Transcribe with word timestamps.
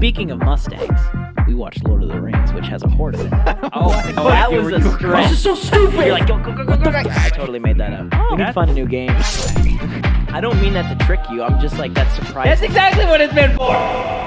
Speaking 0.00 0.30
of 0.30 0.38
Mustangs, 0.38 0.98
we 1.46 1.52
watched 1.52 1.84
Lord 1.84 2.02
of 2.02 2.08
the 2.08 2.18
Rings, 2.18 2.54
which 2.54 2.66
has 2.68 2.82
a 2.82 2.88
horse 2.88 3.20
in 3.20 3.26
it. 3.26 3.32
Oh, 3.64 3.92
oh 4.16 4.30
that 4.30 4.50
was 4.50 4.72
a 4.72 4.92
stretch. 4.92 5.28
This 5.28 5.32
is 5.32 5.42
so 5.42 5.54
stupid. 5.54 6.06
You're 6.06 6.12
like, 6.12 6.26
go, 6.26 6.38
go, 6.38 6.54
go, 6.54 6.64
go, 6.64 6.76
go. 6.78 6.90
I 6.90 7.28
totally 7.28 7.58
made 7.58 7.76
that 7.76 7.92
up. 7.92 8.06
Oh. 8.14 8.28
we 8.30 8.38
need 8.38 8.46
to 8.46 8.52
find 8.54 8.70
a 8.70 8.72
new 8.72 8.86
game. 8.86 9.10
I 9.12 10.38
don't 10.40 10.58
mean 10.62 10.72
that 10.72 10.98
to 10.98 11.04
trick 11.04 11.20
you. 11.28 11.42
I'm 11.42 11.60
just 11.60 11.76
like, 11.76 11.92
that's 11.92 12.14
surprising. 12.14 12.48
That's 12.48 12.62
exactly 12.62 13.04
what 13.04 13.20
it's 13.20 13.34
meant 13.34 13.54
for. 13.58 14.19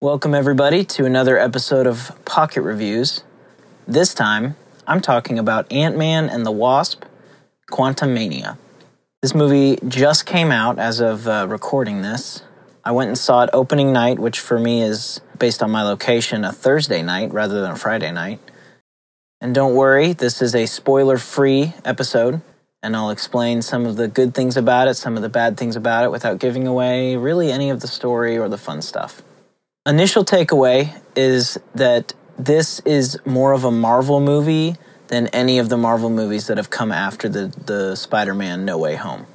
Welcome, 0.00 0.32
everybody, 0.32 0.84
to 0.84 1.06
another 1.06 1.36
episode 1.36 1.84
of 1.88 2.12
Pocket 2.24 2.62
Reviews. 2.62 3.24
This 3.84 4.14
time, 4.14 4.54
I'm 4.86 5.00
talking 5.00 5.40
about 5.40 5.72
Ant 5.72 5.96
Man 5.96 6.28
and 6.28 6.46
the 6.46 6.52
Wasp 6.52 7.02
Quantumania. 7.68 8.58
This 9.22 9.34
movie 9.34 9.76
just 9.88 10.24
came 10.24 10.52
out 10.52 10.78
as 10.78 11.00
of 11.00 11.26
uh, 11.26 11.48
recording 11.48 12.02
this. 12.02 12.44
I 12.84 12.92
went 12.92 13.08
and 13.08 13.18
saw 13.18 13.42
it 13.42 13.50
opening 13.52 13.92
night, 13.92 14.20
which 14.20 14.38
for 14.38 14.56
me 14.56 14.82
is, 14.82 15.20
based 15.36 15.64
on 15.64 15.72
my 15.72 15.82
location, 15.82 16.44
a 16.44 16.52
Thursday 16.52 17.02
night 17.02 17.32
rather 17.32 17.60
than 17.60 17.72
a 17.72 17.76
Friday 17.76 18.12
night. 18.12 18.38
And 19.40 19.52
don't 19.52 19.74
worry, 19.74 20.12
this 20.12 20.40
is 20.40 20.54
a 20.54 20.66
spoiler 20.66 21.18
free 21.18 21.74
episode, 21.84 22.40
and 22.84 22.94
I'll 22.94 23.10
explain 23.10 23.62
some 23.62 23.84
of 23.84 23.96
the 23.96 24.06
good 24.06 24.32
things 24.32 24.56
about 24.56 24.86
it, 24.86 24.94
some 24.94 25.16
of 25.16 25.22
the 25.22 25.28
bad 25.28 25.56
things 25.56 25.74
about 25.74 26.04
it, 26.04 26.12
without 26.12 26.38
giving 26.38 26.68
away 26.68 27.16
really 27.16 27.50
any 27.50 27.68
of 27.68 27.80
the 27.80 27.88
story 27.88 28.38
or 28.38 28.48
the 28.48 28.56
fun 28.56 28.80
stuff. 28.80 29.22
Initial 29.86 30.24
takeaway 30.24 31.00
is 31.16 31.58
that 31.74 32.12
this 32.38 32.80
is 32.80 33.18
more 33.24 33.52
of 33.52 33.64
a 33.64 33.70
Marvel 33.70 34.20
movie 34.20 34.76
than 35.08 35.26
any 35.28 35.58
of 35.58 35.68
the 35.68 35.76
Marvel 35.76 36.10
movies 36.10 36.46
that 36.46 36.56
have 36.56 36.70
come 36.70 36.92
after 36.92 37.28
the, 37.28 37.46
the 37.66 37.96
Spider 37.96 38.34
Man 38.34 38.64
No 38.64 38.78
Way 38.78 38.96
Home. 38.96 39.26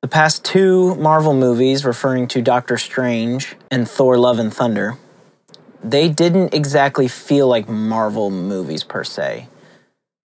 The 0.00 0.08
past 0.08 0.44
two 0.44 0.94
Marvel 0.94 1.34
movies, 1.34 1.84
referring 1.84 2.28
to 2.28 2.40
Doctor 2.40 2.78
Strange 2.78 3.56
and 3.70 3.88
Thor 3.88 4.16
Love 4.16 4.38
and 4.38 4.54
Thunder, 4.54 4.96
they 5.82 6.08
didn't 6.08 6.54
exactly 6.54 7.08
feel 7.08 7.48
like 7.48 7.68
Marvel 7.68 8.30
movies 8.30 8.84
per 8.84 9.02
se. 9.02 9.48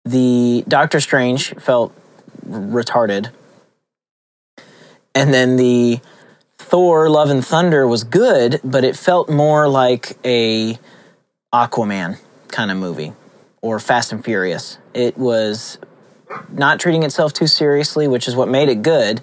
The 0.04 0.64
Doctor 0.68 1.00
Strange 1.00 1.56
felt 1.56 1.94
retarded. 2.48 3.32
And 5.16 5.34
then 5.34 5.56
the 5.56 6.00
Thor: 6.76 7.10
Love 7.10 7.30
and 7.30 7.46
Thunder 7.46 7.88
was 7.88 8.04
good, 8.04 8.60
but 8.62 8.84
it 8.84 8.98
felt 8.98 9.30
more 9.30 9.70
like 9.70 10.18
a 10.26 10.78
Aquaman 11.54 12.20
kind 12.50 12.70
of 12.70 12.76
movie 12.76 13.14
or 13.62 13.80
Fast 13.80 14.12
and 14.12 14.22
Furious. 14.22 14.78
It 14.94 15.18
was 15.18 15.78
not 16.52 16.82
treating 16.82 17.04
itself 17.04 17.32
too 17.32 17.48
seriously, 17.48 18.10
which 18.10 18.28
is 18.28 18.36
what 18.36 18.50
made 18.50 18.68
it 18.68 18.82
good. 18.82 19.22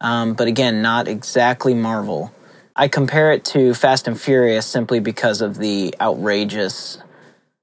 Um, 0.00 0.34
but 0.34 0.48
again, 0.48 0.82
not 0.82 1.06
exactly 1.06 1.72
Marvel. 1.72 2.34
I 2.74 2.88
compare 2.88 3.30
it 3.30 3.44
to 3.44 3.74
Fast 3.74 4.08
and 4.08 4.20
Furious 4.20 4.66
simply 4.66 4.98
because 4.98 5.40
of 5.40 5.58
the 5.58 5.94
outrageous 6.00 6.98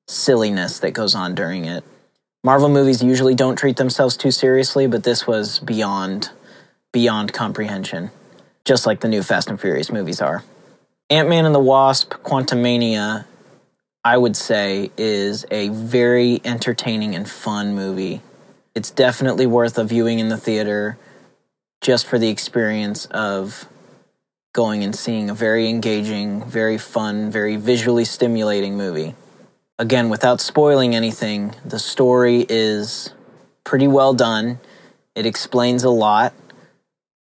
silliness 0.07 0.79
that 0.79 0.91
goes 0.91 1.13
on 1.13 1.35
during 1.35 1.65
it. 1.65 1.83
Marvel 2.41 2.69
movies 2.69 3.03
usually 3.03 3.35
don't 3.35 3.57
treat 3.57 3.75
themselves 3.75 4.15
too 4.15 4.31
seriously, 4.31 4.87
but 4.87 5.03
this 5.03 5.27
was 5.27 5.59
beyond 5.59 6.29
beyond 6.93 7.33
comprehension 7.33 8.11
just 8.65 8.85
like 8.85 8.99
the 8.99 9.07
new 9.07 9.23
Fast 9.23 9.49
and 9.49 9.61
Furious 9.61 9.91
movies 9.91 10.21
are. 10.21 10.43
Ant 11.09 11.29
Man 11.29 11.45
and 11.45 11.53
the 11.53 11.59
Wasp 11.59 12.13
Quantumania, 12.23 13.25
I 14.03 14.17
would 14.17 14.35
say, 14.35 14.91
is 14.97 15.45
a 15.51 15.69
very 15.69 16.41
entertaining 16.43 17.15
and 17.15 17.29
fun 17.29 17.75
movie. 17.75 18.21
It's 18.73 18.89
definitely 18.89 19.45
worth 19.45 19.77
a 19.77 19.83
viewing 19.83 20.19
in 20.19 20.29
the 20.29 20.37
theater 20.37 20.97
just 21.79 22.07
for 22.07 22.17
the 22.17 22.29
experience 22.29 23.05
of 23.05 23.69
going 24.53 24.83
and 24.83 24.95
seeing 24.95 25.29
a 25.29 25.33
very 25.33 25.69
engaging, 25.69 26.43
very 26.43 26.77
fun, 26.77 27.29
very 27.29 27.57
visually 27.57 28.05
stimulating 28.05 28.75
movie. 28.75 29.13
Again, 29.77 30.09
without 30.09 30.41
spoiling 30.41 30.95
anything, 30.95 31.53
the 31.63 31.77
story 31.77 32.45
is 32.49 33.13
pretty 33.63 33.87
well 33.87 34.13
done. 34.13 34.59
It 35.13 35.25
explains 35.25 35.83
a 35.83 35.89
lot 35.89 36.33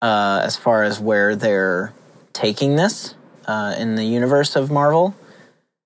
uh, 0.02 0.42
as 0.44 0.56
far 0.56 0.84
as 0.84 1.00
where 1.00 1.36
they're 1.36 1.94
taking 2.34 2.76
this 2.76 3.16
uh, 3.48 3.76
in 3.78 3.96
the 3.96 4.04
universe 4.04 4.56
of 4.56 4.70
Marvel. 4.72 5.16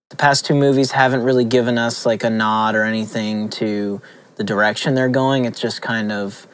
The 0.10 0.16
past 0.16 0.46
two 0.46 0.56
movies 0.56 0.92
haven't 0.92 1.24
really 1.24 1.46
given 1.46 1.78
us 1.78 2.06
like 2.06 2.24
a 2.24 2.30
nod 2.30 2.76
or 2.76 2.84
anything 2.84 3.50
to 3.52 4.02
the 4.36 4.44
direction 4.44 4.96
they're 4.96 5.10
going. 5.10 5.46
It's 5.46 5.60
just 5.60 5.82
kind 5.82 6.12
of 6.12 6.48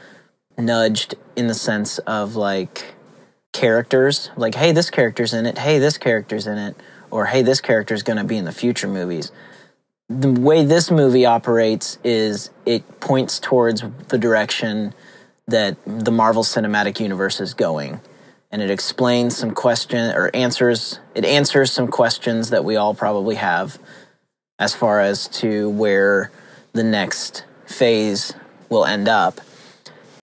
nudged 0.58 1.16
in 1.36 1.48
the 1.48 1.54
sense 1.54 1.98
of 2.00 2.36
like 2.36 2.96
characters, 3.54 4.30
like, 4.36 4.56
hey, 4.56 4.72
this 4.74 4.90
character's 4.90 5.34
in 5.34 5.46
it, 5.46 5.58
hey, 5.58 5.80
this 5.80 5.98
character's 5.98 6.48
in 6.48 6.58
it, 6.58 6.76
or 7.10 7.28
hey, 7.28 7.42
this 7.42 7.62
character's 7.62 8.04
going 8.04 8.18
to 8.18 8.24
be 8.24 8.38
in 8.38 8.46
the 8.46 8.52
future 8.52 8.88
movies. 8.88 9.32
The 10.10 10.32
way 10.32 10.66
this 10.66 10.92
movie 10.92 11.26
operates 11.26 11.98
is 12.04 12.52
it 12.66 13.00
points 13.00 13.40
towards 13.40 13.84
the 14.10 14.18
direction 14.18 14.94
that 15.47 15.78
the 15.85 16.11
Marvel 16.11 16.44
Cinematic 16.44 17.00
Universe 17.00 17.39
is 17.39 17.53
going. 17.53 18.00
And 18.51 18.61
it 18.61 18.72
explains 18.72 19.35
some 19.35 19.51
question 19.51 20.16
or 20.16 20.31
answers 20.33 21.00
it 21.13 21.25
answers 21.25 21.72
some 21.72 21.88
questions 21.88 22.50
that 22.50 22.63
we 22.63 22.75
all 22.75 22.94
probably 22.94 23.35
have 23.35 23.78
as 24.59 24.73
far 24.73 25.01
as 25.01 25.28
to 25.28 25.69
where 25.69 26.31
the 26.73 26.83
next 26.83 27.44
phase 27.66 28.33
will 28.69 28.85
end 28.85 29.07
up. 29.07 29.41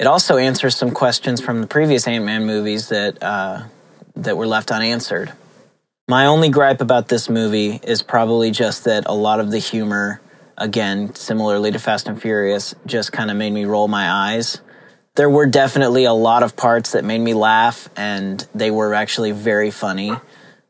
It 0.00 0.06
also 0.06 0.36
answers 0.38 0.76
some 0.76 0.90
questions 0.90 1.40
from 1.40 1.60
the 1.60 1.66
previous 1.66 2.08
Ant-Man 2.08 2.46
movies 2.46 2.88
that 2.88 3.22
uh, 3.22 3.64
that 4.16 4.36
were 4.36 4.46
left 4.46 4.70
unanswered. 4.70 5.32
My 6.08 6.26
only 6.26 6.48
gripe 6.48 6.80
about 6.80 7.08
this 7.08 7.28
movie 7.28 7.80
is 7.84 8.02
probably 8.02 8.50
just 8.50 8.84
that 8.84 9.04
a 9.06 9.14
lot 9.14 9.40
of 9.40 9.50
the 9.50 9.58
humor, 9.58 10.20
again, 10.58 11.14
similarly 11.14 11.70
to 11.70 11.78
Fast 11.78 12.08
and 12.08 12.20
Furious, 12.20 12.74
just 12.86 13.12
kind 13.12 13.30
of 13.30 13.36
made 13.36 13.52
me 13.52 13.64
roll 13.64 13.88
my 13.88 14.10
eyes 14.10 14.60
there 15.14 15.28
were 15.28 15.46
definitely 15.46 16.04
a 16.04 16.12
lot 16.12 16.42
of 16.42 16.56
parts 16.56 16.92
that 16.92 17.04
made 17.04 17.20
me 17.20 17.34
laugh 17.34 17.88
and 17.96 18.46
they 18.54 18.70
were 18.70 18.94
actually 18.94 19.32
very 19.32 19.70
funny. 19.70 20.12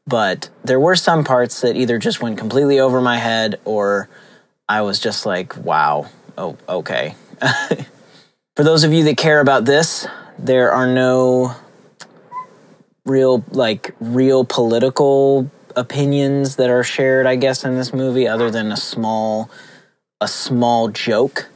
But 0.06 0.50
there 0.64 0.80
were 0.80 0.96
some 0.96 1.22
parts 1.22 1.60
that 1.60 1.76
either 1.76 1.98
just 1.98 2.20
went 2.20 2.38
completely 2.38 2.80
over 2.80 3.00
my 3.00 3.18
head 3.18 3.60
or 3.64 4.08
i 4.68 4.80
was 4.80 4.98
just 4.98 5.26
like 5.26 5.56
wow 5.58 6.08
oh 6.36 6.56
okay. 6.68 7.14
For 8.56 8.64
those 8.64 8.84
of 8.84 8.92
you 8.92 9.04
that 9.04 9.16
care 9.16 9.40
about 9.40 9.64
this 9.64 10.06
there 10.38 10.72
are 10.72 10.86
no 10.86 11.54
real 13.04 13.44
like 13.50 13.94
real 14.00 14.44
political 14.44 15.50
opinions 15.76 16.56
that 16.56 16.70
are 16.70 16.84
shared 16.84 17.26
i 17.26 17.34
guess 17.34 17.64
in 17.64 17.74
this 17.76 17.92
movie 17.92 18.28
other 18.28 18.50
than 18.50 18.70
a 18.70 18.76
small 18.76 19.50
a 20.20 20.28
small 20.28 20.88
joke 20.88 21.48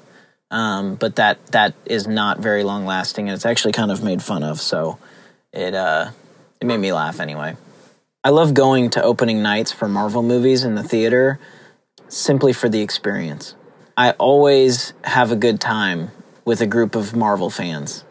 um, 0.50 0.94
but 0.94 1.16
that 1.16 1.44
that 1.48 1.74
is 1.84 2.06
not 2.06 2.38
very 2.38 2.64
long 2.64 2.86
lasting, 2.86 3.28
and 3.28 3.34
it's 3.34 3.46
actually 3.46 3.72
kind 3.72 3.90
of 3.90 4.02
made 4.02 4.22
fun 4.22 4.42
of. 4.42 4.60
So 4.60 4.98
it 5.52 5.74
uh, 5.74 6.10
it 6.60 6.66
made 6.66 6.78
me 6.78 6.92
laugh 6.92 7.20
anyway. 7.20 7.56
I 8.22 8.30
love 8.30 8.54
going 8.54 8.90
to 8.90 9.02
opening 9.02 9.42
nights 9.42 9.70
for 9.70 9.88
Marvel 9.88 10.22
movies 10.22 10.64
in 10.64 10.74
the 10.74 10.82
theater 10.82 11.38
simply 12.08 12.52
for 12.52 12.68
the 12.68 12.82
experience. 12.82 13.54
I 13.96 14.12
always 14.12 14.92
have 15.04 15.30
a 15.30 15.36
good 15.36 15.60
time 15.60 16.10
with 16.44 16.60
a 16.60 16.66
group 16.66 16.94
of 16.94 17.14
Marvel 17.14 17.50
fans. 17.50 18.04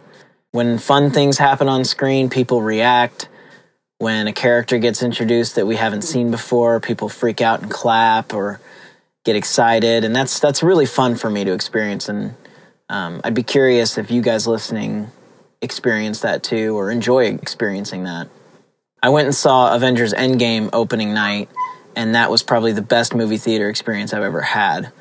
When 0.52 0.78
fun 0.78 1.12
things 1.12 1.38
happen 1.38 1.68
on 1.68 1.84
screen, 1.84 2.30
people 2.30 2.62
react. 2.62 3.28
When 3.98 4.28
a 4.28 4.34
character 4.34 4.78
gets 4.78 5.04
introduced 5.04 5.56
that 5.56 5.68
we 5.68 5.76
haven't 5.76 6.04
seen 6.04 6.32
before, 6.32 6.80
people 6.80 7.10
freak 7.10 7.42
out 7.42 7.62
and 7.62 7.70
clap 7.70 8.34
or 8.34 8.60
get 9.26 9.36
excited, 9.36 10.06
and 10.06 10.16
that's 10.16 10.40
that's 10.40 10.64
really 10.64 10.86
fun 10.86 11.16
for 11.16 11.30
me 11.30 11.44
to 11.44 11.52
experience. 11.52 12.08
And 12.08 12.36
um, 12.88 13.20
I'd 13.24 13.34
be 13.34 13.44
curious 13.44 13.98
if 13.98 14.10
you 14.10 14.22
guys 14.22 14.48
listening 14.48 15.12
experience 15.62 16.22
that 16.22 16.44
too, 16.44 16.78
or 16.78 16.90
enjoy 16.90 17.26
experiencing 17.26 18.04
that. 18.04 18.30
I 19.04 19.10
went 19.10 19.26
and 19.26 19.36
saw 19.36 19.76
Avengers 19.76 20.14
Endgame 20.14 20.70
opening 20.72 21.14
night, 21.14 21.50
and 21.96 22.16
that 22.16 22.32
was 22.32 22.44
probably 22.44 22.72
the 22.72 22.82
best 22.82 23.14
movie 23.14 23.38
theater 23.38 23.70
experience 23.70 24.14
I've 24.14 24.24
ever 24.24 24.42
had. 24.42 24.92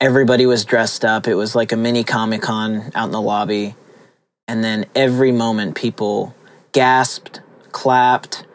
Everybody 0.00 0.46
was 0.46 0.64
dressed 0.64 1.04
up. 1.04 1.26
It 1.26 1.34
was 1.34 1.54
like 1.54 1.72
a 1.72 1.76
mini 1.76 2.04
Comic 2.04 2.42
Con 2.42 2.90
out 2.94 3.06
in 3.06 3.10
the 3.12 3.20
lobby. 3.20 3.74
And 4.48 4.64
then 4.64 4.86
every 4.96 5.30
moment, 5.30 5.76
people 5.76 6.34
gasped, 6.72 7.40
clapped, 7.70 8.46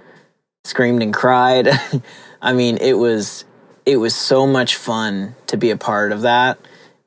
screamed 0.66 1.04
and 1.04 1.14
cried. 1.14 1.70
I 2.42 2.54
mean, 2.54 2.78
it 2.78 2.94
was 2.94 3.46
it 3.86 3.98
was 3.98 4.16
so 4.16 4.48
much 4.48 4.76
fun 4.76 5.36
to 5.48 5.58
be 5.58 5.70
a 5.70 5.78
part 5.78 6.12
of 6.12 6.22
that 6.22 6.58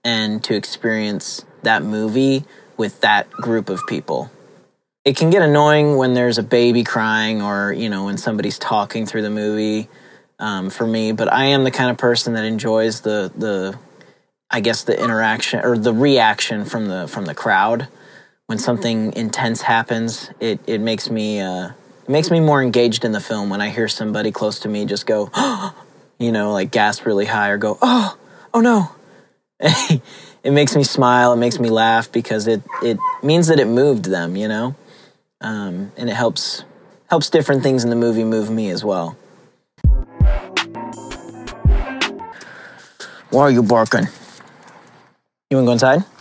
and 0.04 0.42
to 0.44 0.54
experience 0.54 1.44
that 1.62 1.82
movie 1.82 2.44
with 2.76 3.00
that 3.00 3.30
group 3.32 3.68
of 3.68 3.80
people. 3.88 4.30
It 5.04 5.16
can 5.16 5.30
get 5.30 5.42
annoying 5.42 5.96
when 5.96 6.14
there's 6.14 6.38
a 6.38 6.42
baby 6.42 6.84
crying 6.84 7.42
or, 7.42 7.72
you 7.72 7.88
know, 7.88 8.04
when 8.04 8.18
somebody's 8.18 8.58
talking 8.58 9.06
through 9.06 9.22
the 9.22 9.30
movie 9.30 9.88
um, 10.38 10.70
for 10.70 10.86
me, 10.86 11.12
but 11.12 11.32
I 11.32 11.46
am 11.46 11.64
the 11.64 11.70
kind 11.70 11.90
of 11.90 11.96
person 11.96 12.34
that 12.34 12.44
enjoys 12.44 13.00
the, 13.00 13.32
the, 13.36 13.76
I 14.50 14.60
guess 14.60 14.84
the 14.84 15.02
interaction 15.02 15.64
or 15.64 15.76
the 15.76 15.92
reaction 15.92 16.64
from 16.64 16.86
the, 16.86 17.08
from 17.08 17.24
the 17.24 17.34
crowd. 17.34 17.88
When 18.46 18.58
something 18.58 19.12
intense 19.14 19.62
happens, 19.62 20.30
it, 20.40 20.60
it 20.66 20.80
makes 20.80 21.10
me, 21.10 21.40
uh, 21.40 21.70
it 22.04 22.08
makes 22.08 22.30
me 22.30 22.40
more 22.40 22.62
engaged 22.62 23.04
in 23.04 23.12
the 23.12 23.20
film 23.20 23.50
when 23.50 23.60
I 23.60 23.70
hear 23.70 23.88
somebody 23.88 24.30
close 24.30 24.60
to 24.60 24.68
me 24.68 24.86
just 24.86 25.06
go, 25.06 25.30
you 26.18 26.32
know, 26.32 26.52
like 26.52 26.70
gasp 26.70 27.06
really 27.06 27.26
high 27.26 27.50
or 27.50 27.58
go, 27.58 27.78
oh, 27.80 28.16
oh 28.52 28.60
no. 28.60 28.90
it 29.60 30.52
makes 30.52 30.76
me 30.76 30.84
smile. 30.84 31.32
It 31.32 31.36
makes 31.36 31.58
me 31.58 31.70
laugh 31.70 32.10
because 32.12 32.46
it 32.46 32.62
it 32.82 32.98
means 33.22 33.48
that 33.48 33.58
it 33.58 33.66
moved 33.66 34.04
them, 34.04 34.36
you 34.36 34.48
know, 34.48 34.76
um, 35.40 35.92
and 35.96 36.08
it 36.08 36.14
helps 36.14 36.64
helps 37.08 37.30
different 37.30 37.62
things 37.62 37.84
in 37.84 37.90
the 37.90 37.96
movie 37.96 38.24
move 38.24 38.50
me 38.50 38.70
as 38.70 38.84
well. 38.84 39.16
Why 43.30 43.42
are 43.42 43.50
you 43.50 43.62
barking? 43.62 44.08
You 45.50 45.56
want 45.56 45.64
to 45.64 45.66
go 45.66 45.72
inside? 45.72 46.17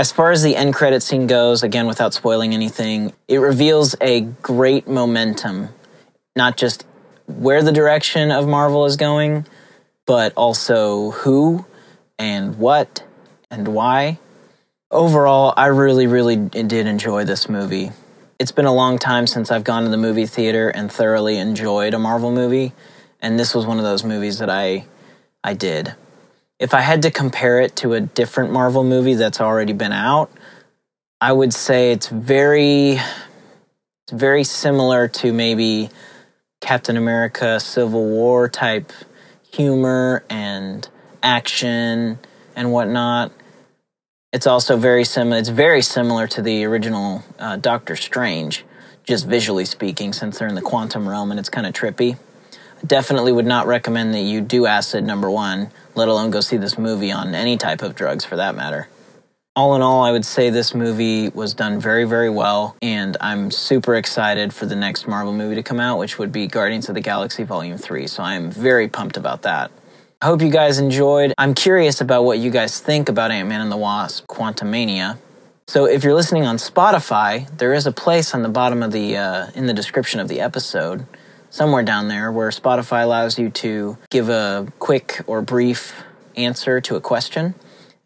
As 0.00 0.10
far 0.10 0.30
as 0.30 0.42
the 0.42 0.56
end 0.56 0.72
credit 0.72 1.02
scene 1.02 1.26
goes, 1.26 1.62
again, 1.62 1.86
without 1.86 2.14
spoiling 2.14 2.54
anything, 2.54 3.12
it 3.28 3.36
reveals 3.36 3.94
a 4.00 4.22
great 4.22 4.88
momentum, 4.88 5.68
not 6.34 6.56
just 6.56 6.86
where 7.26 7.62
the 7.62 7.70
direction 7.70 8.30
of 8.30 8.48
Marvel 8.48 8.86
is 8.86 8.96
going, 8.96 9.44
but 10.06 10.32
also 10.38 11.10
who 11.10 11.66
and 12.18 12.56
what 12.56 13.04
and 13.50 13.68
why. 13.68 14.18
Overall, 14.90 15.52
I 15.54 15.66
really, 15.66 16.06
really 16.06 16.36
did 16.36 16.86
enjoy 16.86 17.24
this 17.24 17.46
movie. 17.46 17.92
It's 18.38 18.52
been 18.52 18.64
a 18.64 18.72
long 18.72 18.98
time 18.98 19.26
since 19.26 19.50
I've 19.50 19.64
gone 19.64 19.82
to 19.82 19.90
the 19.90 19.98
movie 19.98 20.24
theater 20.24 20.70
and 20.70 20.90
thoroughly 20.90 21.36
enjoyed 21.36 21.92
a 21.92 21.98
Marvel 21.98 22.30
movie, 22.30 22.72
and 23.20 23.38
this 23.38 23.54
was 23.54 23.66
one 23.66 23.76
of 23.76 23.84
those 23.84 24.02
movies 24.02 24.38
that 24.38 24.48
I 24.48 24.86
I 25.44 25.52
did. 25.52 25.94
If 26.60 26.74
I 26.74 26.82
had 26.82 27.02
to 27.02 27.10
compare 27.10 27.60
it 27.60 27.74
to 27.76 27.94
a 27.94 28.00
different 28.02 28.52
Marvel 28.52 28.84
movie 28.84 29.14
that's 29.14 29.40
already 29.40 29.72
been 29.72 29.92
out, 29.92 30.30
I 31.18 31.32
would 31.32 31.54
say 31.54 31.90
it's 31.90 32.08
very 32.08 32.92
it's 32.92 34.12
very 34.12 34.44
similar 34.44 35.08
to 35.08 35.32
maybe 35.32 35.88
Captain 36.60 36.98
America 36.98 37.58
Civil 37.60 38.04
War 38.04 38.46
type 38.46 38.92
humor 39.50 40.22
and 40.28 40.86
action 41.22 42.18
and 42.54 42.72
whatnot. 42.72 43.32
It's 44.30 44.46
also 44.46 44.76
very 44.76 45.04
similar. 45.04 45.38
It's 45.38 45.48
very 45.48 45.80
similar 45.80 46.26
to 46.26 46.42
the 46.42 46.64
original 46.64 47.24
uh, 47.38 47.56
Doctor 47.56 47.96
Strange, 47.96 48.66
just 49.04 49.26
visually 49.26 49.64
speaking, 49.64 50.12
since 50.12 50.38
they're 50.38 50.48
in 50.48 50.54
the 50.56 50.60
quantum 50.60 51.08
realm 51.08 51.30
and 51.30 51.40
it's 51.40 51.48
kind 51.48 51.66
of 51.66 51.72
trippy. 51.72 52.18
Definitely 52.86 53.32
would 53.32 53.46
not 53.46 53.66
recommend 53.66 54.14
that 54.14 54.20
you 54.20 54.40
do 54.40 54.66
acid 54.66 55.04
number 55.04 55.30
one, 55.30 55.70
let 55.94 56.08
alone 56.08 56.30
go 56.30 56.40
see 56.40 56.56
this 56.56 56.78
movie 56.78 57.12
on 57.12 57.34
any 57.34 57.56
type 57.56 57.82
of 57.82 57.94
drugs 57.94 58.24
for 58.24 58.36
that 58.36 58.54
matter 58.54 58.88
all 59.56 59.74
in 59.74 59.82
all, 59.82 60.02
I 60.02 60.12
would 60.12 60.24
say 60.24 60.48
this 60.48 60.74
movie 60.74 61.28
was 61.28 61.54
done 61.54 61.80
very, 61.80 62.04
very 62.04 62.30
well, 62.30 62.76
and 62.80 63.16
I'm 63.20 63.50
super 63.50 63.96
excited 63.96 64.54
for 64.54 64.64
the 64.64 64.76
next 64.76 65.08
Marvel 65.08 65.32
movie 65.32 65.56
to 65.56 65.62
come 65.62 65.80
out, 65.80 65.98
which 65.98 66.18
would 66.18 66.30
be 66.30 66.46
Guardians 66.46 66.88
of 66.88 66.94
the 66.94 67.00
Galaxy 67.00 67.42
Volume 67.42 67.76
3. 67.76 68.06
So 68.06 68.22
I 68.22 68.34
am 68.34 68.50
very 68.50 68.88
pumped 68.88 69.16
about 69.16 69.42
that. 69.42 69.70
I 70.22 70.26
hope 70.26 70.40
you 70.40 70.50
guys 70.50 70.78
enjoyed. 70.78 71.34
I'm 71.36 71.54
curious 71.54 72.00
about 72.00 72.24
what 72.24 72.38
you 72.38 72.50
guys 72.50 72.80
think 72.80 73.08
about 73.08 73.30
Ant 73.30 73.48
Man 73.48 73.60
and 73.60 73.72
the 73.72 73.76
Wasp 73.76 74.26
Quantumania. 74.28 75.18
So 75.66 75.84
if 75.84 76.04
you're 76.04 76.14
listening 76.14 76.46
on 76.46 76.56
Spotify, 76.56 77.46
there 77.58 77.74
is 77.74 77.86
a 77.86 77.92
place 77.92 78.34
on 78.34 78.42
the 78.42 78.48
bottom 78.48 78.82
of 78.82 78.92
the, 78.92 79.16
uh, 79.16 79.46
in 79.54 79.66
the 79.66 79.74
description 79.74 80.20
of 80.20 80.28
the 80.28 80.40
episode, 80.40 81.06
somewhere 81.50 81.82
down 81.82 82.08
there, 82.08 82.32
where 82.32 82.48
Spotify 82.50 83.02
allows 83.02 83.38
you 83.38 83.50
to 83.50 83.98
give 84.08 84.28
a 84.28 84.72
quick 84.78 85.22
or 85.26 85.42
brief 85.42 86.02
answer 86.36 86.80
to 86.80 86.96
a 86.96 87.00
question. 87.00 87.54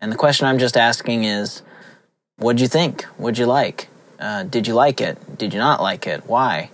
And 0.01 0.11
the 0.11 0.17
question 0.17 0.47
I'm 0.47 0.59
just 0.59 0.77
asking 0.77 1.25
is, 1.25 1.63
what'd 2.37 2.61
you 2.61 2.69
think? 2.69 3.05
What'd 3.17 3.39
you 3.39 3.47
like? 3.47 3.89
Uh, 4.19 4.43
did 4.43 4.67
you 4.67 4.75
like 4.75 5.01
it? 5.01 5.39
Did 5.39 5.53
you 5.53 5.59
not 5.59 5.81
like 5.83 6.07
it? 6.07 6.27
Why? 6.27 6.71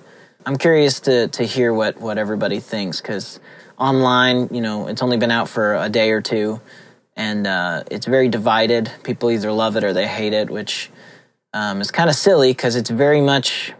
I'm 0.46 0.56
curious 0.56 1.00
to, 1.00 1.28
to 1.28 1.44
hear 1.44 1.74
what, 1.74 2.00
what 2.00 2.16
everybody 2.16 2.60
thinks 2.60 3.00
because 3.00 3.40
online, 3.78 4.48
you 4.50 4.60
know, 4.60 4.88
it's 4.88 5.02
only 5.02 5.16
been 5.16 5.30
out 5.30 5.48
for 5.48 5.74
a 5.74 5.88
day 5.88 6.10
or 6.10 6.20
two 6.20 6.60
and 7.16 7.46
uh, 7.46 7.84
it's 7.90 8.06
very 8.06 8.28
divided. 8.28 8.90
People 9.02 9.30
either 9.30 9.52
love 9.52 9.76
it 9.76 9.84
or 9.84 9.92
they 9.92 10.06
hate 10.06 10.32
it, 10.32 10.48
which 10.48 10.90
um, 11.52 11.80
is 11.80 11.90
kind 11.90 12.08
of 12.08 12.16
silly 12.16 12.52
because 12.52 12.76
it's 12.76 12.90
very 12.90 13.20
much 13.20 13.72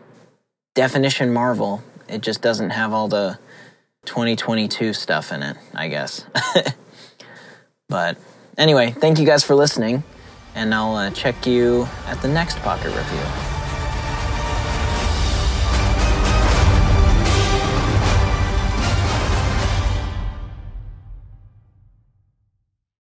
definition 0.75 1.33
Marvel. 1.33 1.83
It 2.11 2.21
just 2.21 2.43
doesn't 2.43 2.71
have 2.71 2.93
all 2.93 3.09
the 3.09 3.39
2022 4.07 4.93
stuff 4.93 5.33
in 5.33 5.43
it, 5.43 5.57
I 5.75 5.89
guess. 5.89 6.25
but 7.89 8.19
Anyway, 8.61 8.91
thank 8.91 9.19
you 9.19 9.25
guys 9.25 9.43
for 9.43 9.55
listening, 9.55 10.05
and 10.55 10.75
I'll 10.75 10.95
uh, 10.95 11.11
check 11.13 11.47
you 11.47 11.89
at 12.07 12.21
the 12.21 12.29
next 12.29 12.59
Pocket 12.59 12.95
Review. 12.95 13.50